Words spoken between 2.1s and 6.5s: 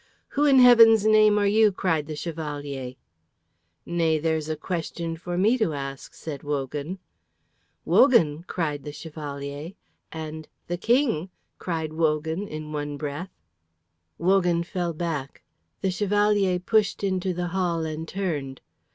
Chevalier. "Nay, there's a question for me to ask," said